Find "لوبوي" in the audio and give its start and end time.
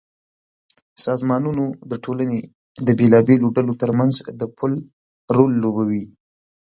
5.63-6.05